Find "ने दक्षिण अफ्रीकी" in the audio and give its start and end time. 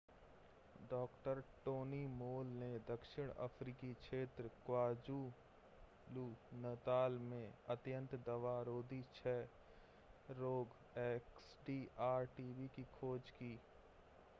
2.53-3.93